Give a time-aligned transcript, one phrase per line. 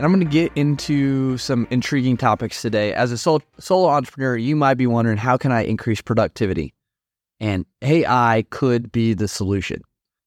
[0.00, 2.94] and I'm going to get into some intriguing topics today.
[2.94, 6.72] As a solo, solo entrepreneur, you might be wondering how can I increase productivity?
[7.38, 9.82] And AI could be the solution.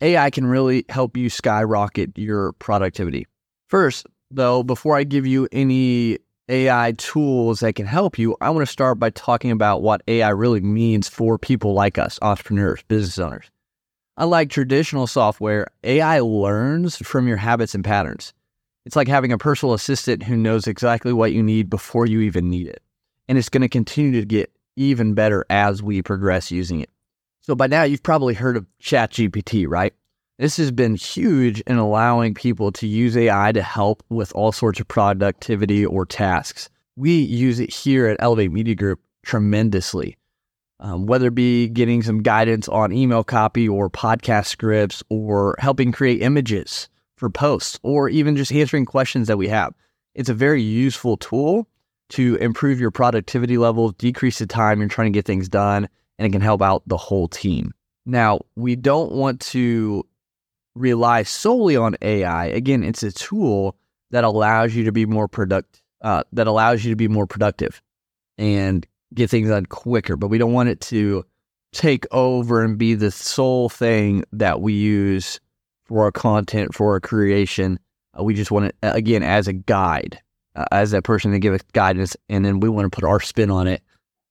[0.00, 3.26] AI can really help you skyrocket your productivity.
[3.68, 8.64] First, though, before I give you any AI tools that can help you, I want
[8.64, 13.18] to start by talking about what AI really means for people like us, entrepreneurs, business
[13.18, 13.50] owners.
[14.16, 18.32] Unlike traditional software, AI learns from your habits and patterns.
[18.86, 22.48] It's like having a personal assistant who knows exactly what you need before you even
[22.48, 22.80] need it.
[23.28, 26.90] And it's going to continue to get even better as we progress using it.
[27.40, 29.92] So by now, you've probably heard of ChatGPT, right?
[30.38, 34.78] This has been huge in allowing people to use AI to help with all sorts
[34.78, 36.70] of productivity or tasks.
[36.94, 40.16] We use it here at Elevate Media Group tremendously,
[40.78, 45.90] um, whether it be getting some guidance on email copy or podcast scripts or helping
[45.90, 49.74] create images for posts or even just answering questions that we have.
[50.14, 51.68] It's a very useful tool
[52.10, 56.26] to improve your productivity levels, decrease the time you're trying to get things done, and
[56.26, 57.72] it can help out the whole team.
[58.04, 60.06] Now, we don't want to
[60.74, 62.46] rely solely on AI.
[62.46, 63.76] Again, it's a tool
[64.10, 67.82] that allows you to be more product uh, that allows you to be more productive
[68.38, 70.16] and get things done quicker.
[70.16, 71.24] But we don't want it to
[71.72, 75.40] take over and be the sole thing that we use
[75.86, 77.78] for our content, for our creation.
[78.18, 80.20] Uh, we just want it, again, as a guide,
[80.54, 82.16] uh, as that person to give us guidance.
[82.28, 83.82] And then we want to put our spin on it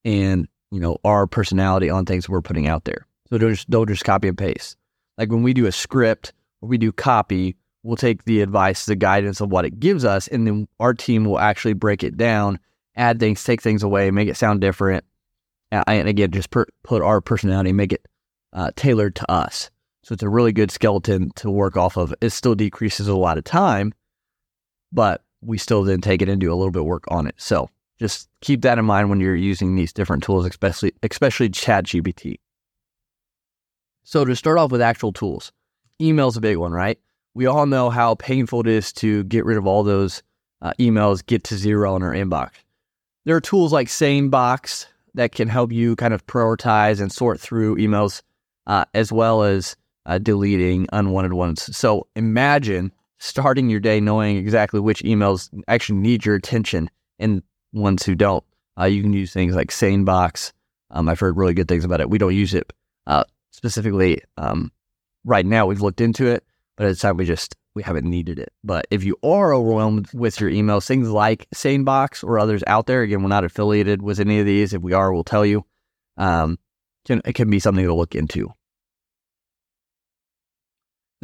[0.03, 3.07] and, you know, our personality on things we're putting out there.
[3.29, 4.77] So don't just, don't just copy and paste.
[5.17, 8.95] Like when we do a script or we do copy, we'll take the advice, the
[8.95, 12.59] guidance of what it gives us, and then our team will actually break it down,
[12.95, 15.05] add things, take things away, make it sound different.
[15.71, 18.07] And again, just per, put our personality, make it
[18.53, 19.69] uh, tailored to us.
[20.05, 22.13] So it's a really good skeleton to work off of.
[22.21, 23.91] It still decreases a lot of time,
[24.91, 27.33] but we still then take it and do a little bit of work on it.
[27.37, 32.35] So just keep that in mind when you're using these different tools, especially especially ChatGPT.
[34.03, 35.51] So to start off with actual tools,
[35.99, 36.99] email's a big one, right?
[37.33, 40.21] We all know how painful it is to get rid of all those
[40.61, 42.51] uh, emails, get to zero in our inbox.
[43.23, 47.77] There are tools like SaneBox that can help you kind of prioritize and sort through
[47.77, 48.21] emails,
[48.67, 51.75] uh, as well as uh, deleting unwanted ones.
[51.75, 56.89] So imagine starting your day knowing exactly which emails actually need your attention
[57.19, 57.41] and
[57.73, 58.43] ones who don't.
[58.79, 60.51] Uh, you can use things like SaneBox.
[60.91, 62.09] Um, I've heard really good things about it.
[62.09, 62.71] We don't use it
[63.07, 64.71] uh, specifically um,
[65.23, 65.65] right now.
[65.65, 66.43] We've looked into it,
[66.77, 68.53] but at the time we just we haven't needed it.
[68.63, 73.01] But if you are overwhelmed with your emails, things like SaneBox or others out there,
[73.01, 74.73] again, we're not affiliated with any of these.
[74.73, 75.65] If we are, we'll tell you.
[76.17, 76.57] Um,
[77.05, 78.51] can, it can be something to look into.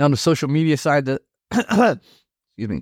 [0.02, 2.00] Now, on the social media side, the excuse
[2.58, 2.82] me,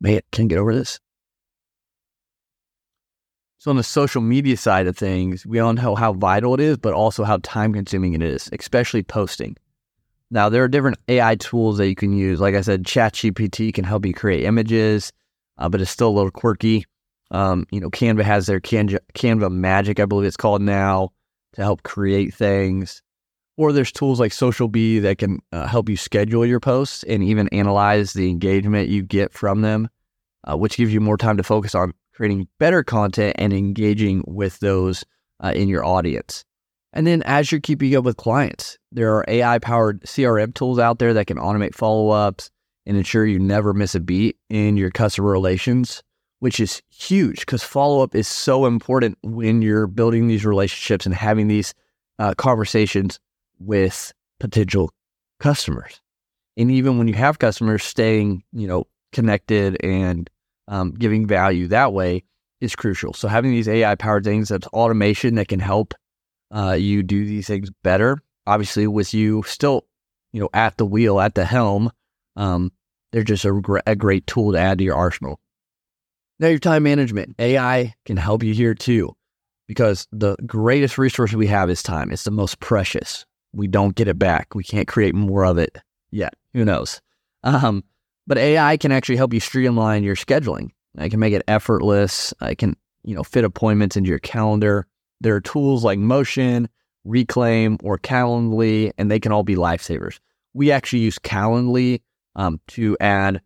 [0.00, 0.98] man, can't get over this.
[3.58, 6.78] So, on the social media side of things, we all know how vital it is,
[6.78, 9.58] but also how time consuming it is, especially posting.
[10.30, 12.40] Now, there are different AI tools that you can use.
[12.40, 15.12] Like I said, ChatGPT can help you create images,
[15.58, 16.86] uh, but it's still a little quirky.
[17.30, 21.10] Um, you know, Canva has their Canva, Canva Magic, I believe it's called now,
[21.52, 23.02] to help create things.
[23.56, 27.48] Or there's tools like SocialBee that can uh, help you schedule your posts and even
[27.48, 29.88] analyze the engagement you get from them,
[30.44, 34.58] uh, which gives you more time to focus on creating better content and engaging with
[34.60, 35.04] those
[35.40, 36.44] uh, in your audience.
[36.92, 40.98] And then as you're keeping up with clients, there are AI powered CRM tools out
[40.98, 42.50] there that can automate follow ups
[42.84, 46.02] and ensure you never miss a beat in your customer relations,
[46.40, 51.14] which is huge because follow up is so important when you're building these relationships and
[51.14, 51.72] having these
[52.18, 53.18] uh, conversations
[53.64, 54.90] with potential
[55.40, 56.00] customers.
[56.56, 60.28] And even when you have customers, staying, you know, connected and
[60.68, 62.24] um, giving value that way
[62.60, 63.12] is crucial.
[63.12, 65.94] So having these AI powered things, that's automation that can help
[66.54, 68.18] uh, you do these things better.
[68.46, 69.86] Obviously, with you still,
[70.32, 71.90] you know, at the wheel, at the helm,
[72.36, 72.72] um,
[73.12, 75.40] they're just a, gr- a great tool to add to your arsenal.
[76.38, 79.14] Now, your time management, AI can help you here too,
[79.68, 82.10] because the greatest resource we have is time.
[82.10, 84.54] It's the most precious we don't get it back.
[84.54, 85.76] We can't create more of it
[86.10, 86.34] yet.
[86.54, 87.00] Who knows?
[87.44, 87.84] Um,
[88.26, 90.70] But AI can actually help you streamline your scheduling.
[90.98, 92.32] It can make it effortless.
[92.40, 94.86] It can, you know, fit appointments into your calendar.
[95.20, 96.68] There are tools like Motion,
[97.04, 100.18] Reclaim, or Calendly, and they can all be lifesavers.
[100.54, 102.00] We actually use Calendly
[102.36, 103.40] um, to add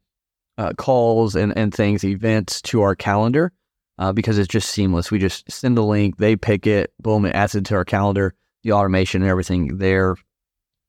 [0.59, 3.53] uh, calls and, and things, events to our calendar
[3.99, 5.11] uh, because it's just seamless.
[5.11, 8.35] We just send a link, they pick it, boom, it adds it to our calendar.
[8.67, 10.17] The automation and everything there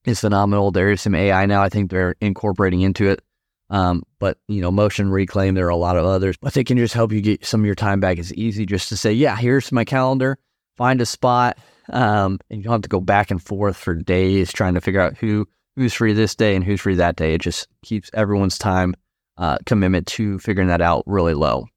[0.03, 0.71] is phenomenal.
[0.71, 1.61] There is some AI now.
[1.61, 3.21] I think they're incorporating into it.
[3.69, 6.79] Um, but you know, motion reclaim, there are a lot of others, but they can
[6.79, 8.17] just help you get some of your time back.
[8.17, 10.39] It's easy just to say, yeah, here's my calendar,
[10.75, 11.59] find a spot.
[11.89, 14.99] Um, and you don't have to go back and forth for days trying to figure
[14.99, 17.35] out who, who's free this day and who's free that day.
[17.35, 18.95] It just keeps everyone's time,
[19.37, 21.67] uh, commitment to figuring that out really low.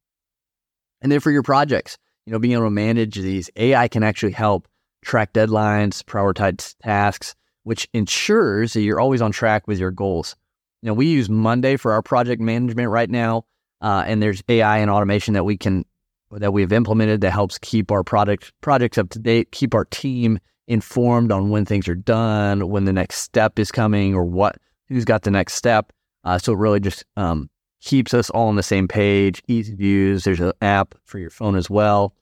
[1.02, 4.32] And then for your projects, you know, being able to manage these, AI can actually
[4.32, 4.67] help
[5.02, 10.37] track deadlines, prioritize tasks, which ensures that you're always on track with your goals.
[10.82, 13.44] Know, we use Monday for our project management right now,
[13.82, 15.85] uh, and there's AI and automation that we can
[16.31, 20.38] that we've implemented that helps keep our product projects up to date, keep our team
[20.69, 24.56] informed on when things are done, when the next step is coming, or what
[24.88, 25.93] who's got the next step.
[26.25, 27.50] Uh, so it really just um,
[27.81, 30.25] keeps us all on the same page, easy to use.
[30.25, 32.14] There's an app for your phone as well,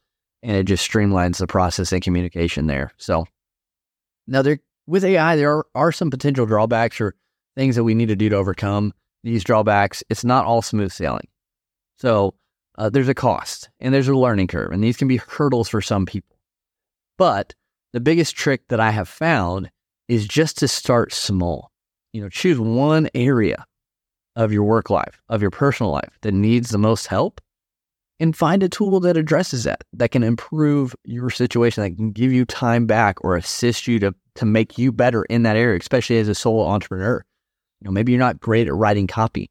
[0.43, 2.93] and it just streamlines the process and communication there.
[2.97, 3.27] So
[4.27, 7.15] now there with AI, there are, are some potential drawbacks or
[7.57, 8.93] things that we need to do to overcome
[9.23, 10.03] these drawbacks.
[10.09, 11.29] It's not all smooth sailing.
[11.97, 12.35] So
[12.79, 15.83] uh, there's a cost and there's a learning curve, and these can be hurdles for
[15.83, 16.37] some people.
[17.19, 17.55] But
[17.93, 19.71] the biggest trick that I have found
[20.09, 21.71] is just to start small.
[22.13, 23.67] You know, choose one area
[24.37, 27.41] of your work life, of your personal life that needs the most help,
[28.21, 32.33] and find a tool that addresses that, that can improve your situation, that can give
[32.33, 36.19] you time back or assist you to, to make you better in that area, especially
[36.19, 37.25] as a solo entrepreneur.
[37.81, 39.51] You know, maybe you're not great at writing copy.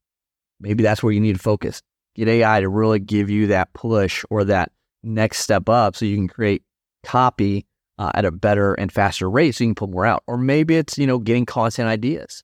[0.59, 1.81] Maybe that's where you need to focus.
[2.15, 4.71] Get AI to really give you that push or that
[5.03, 6.63] next step up so you can create
[7.03, 7.65] copy
[7.99, 10.23] uh, at a better and faster rate so you can put more out.
[10.27, 12.43] Or maybe it's, you know, getting content ideas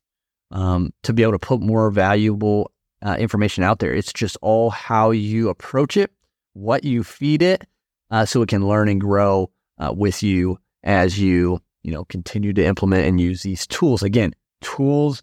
[0.51, 2.71] um, to be able to put more valuable
[3.03, 3.93] uh, information out there.
[3.93, 6.11] It's just all how you approach it,
[6.53, 7.67] what you feed it,
[8.09, 12.53] uh, so it can learn and grow uh, with you as you you know continue
[12.53, 14.03] to implement and use these tools.
[14.03, 15.21] Again, tools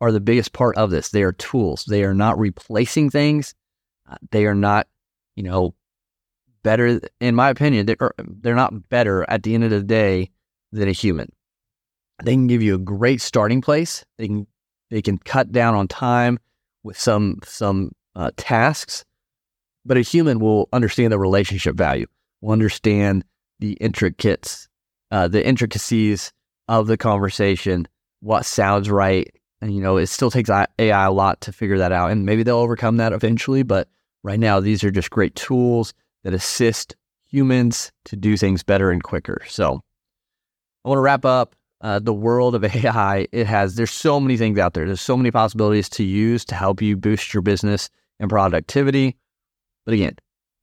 [0.00, 1.10] are the biggest part of this.
[1.10, 1.84] They are tools.
[1.84, 3.54] They are not replacing things.
[4.08, 4.86] Uh, they are not
[5.34, 5.74] you know
[6.62, 7.86] better, in my opinion.
[7.86, 10.30] They're they're not better at the end of the day
[10.72, 11.32] than a human.
[12.22, 14.04] They can give you a great starting place.
[14.18, 14.46] They can
[14.90, 16.38] they can cut down on time
[16.82, 19.04] with some some uh, tasks,
[19.84, 22.06] but a human will understand the relationship value.
[22.40, 23.24] Will understand
[23.58, 24.68] the intricates,
[25.10, 26.32] uh, the intricacies
[26.68, 27.86] of the conversation,
[28.20, 29.30] what sounds right.
[29.60, 32.42] And you know, it still takes AI a lot to figure that out, and maybe
[32.42, 33.62] they'll overcome that eventually.
[33.62, 33.88] But
[34.22, 35.92] right now, these are just great tools
[36.24, 36.96] that assist
[37.28, 39.42] humans to do things better and quicker.
[39.46, 39.82] So,
[40.84, 44.36] I want to wrap up uh, the world of AI, it has, there's so many
[44.36, 44.86] things out there.
[44.86, 47.88] There's so many possibilities to use to help you boost your business
[48.18, 49.16] and productivity.
[49.84, 50.16] But again,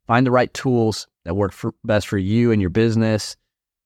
[0.05, 3.35] find the right tools that work for, best for you and your business.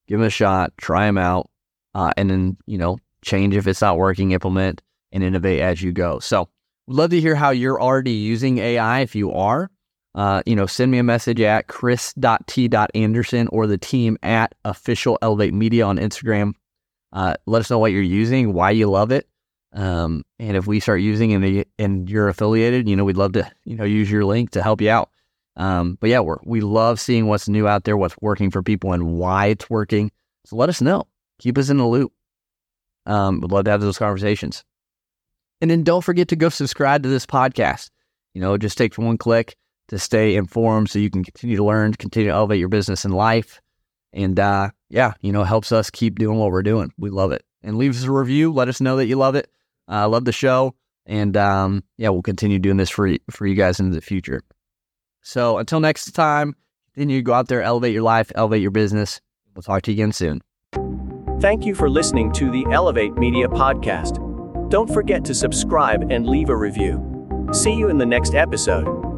[0.08, 1.50] Give them a shot, try them out,
[1.96, 4.82] uh, and then, you know, change if it's not working, implement
[5.12, 6.20] and innovate as you go.
[6.20, 6.50] So,
[6.88, 9.02] would love to hear how you're already using AI.
[9.02, 9.70] If you are,
[10.16, 15.54] uh, you know, send me a message at chris.t.anderson or the team at official elevate
[15.54, 16.54] media on Instagram
[17.14, 19.28] uh, let us know what you're using, why you love it.
[19.74, 23.34] Um, and if we start using and, the, and you're affiliated, you know, we'd love
[23.34, 25.10] to, you know, use your link to help you out.
[25.56, 28.94] Um, but yeah, we're, we love seeing what's new out there, what's working for people
[28.94, 30.12] and why it's working.
[30.46, 31.08] So let us know.
[31.40, 32.12] Keep us in the loop.
[33.06, 34.64] Um, we'd love to have those conversations.
[35.60, 37.90] And then don't forget to go subscribe to this podcast.
[38.34, 39.56] You know, it just takes one click
[39.90, 43.14] to stay informed so you can continue to learn, continue to elevate your business and
[43.14, 43.62] life.
[44.14, 46.92] And uh, yeah, you know, helps us keep doing what we're doing.
[46.98, 47.44] We love it.
[47.64, 48.52] And leave us a review.
[48.52, 49.50] Let us know that you love it.
[49.90, 50.76] Uh, love the show.
[51.06, 54.42] And um, yeah, we'll continue doing this for, for you guys into the future.
[55.22, 56.56] So until next time,
[56.94, 59.22] continue to go out there, elevate your life, elevate your business.
[59.56, 60.42] We'll talk to you again soon.
[61.40, 64.20] Thank you for listening to the Elevate Media Podcast.
[64.70, 67.50] Don't forget to subscribe and leave a review.
[67.52, 69.11] See you in the next episode.